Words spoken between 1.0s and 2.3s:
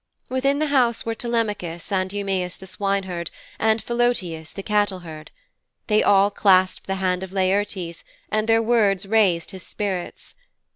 were Telemachus, and